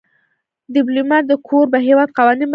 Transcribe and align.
ډيپلومات 0.75 1.23
د 1.27 1.33
کوربه 1.47 1.77
هېواد 1.87 2.09
قوانین 2.17 2.41
مراعاتوي. 2.41 2.49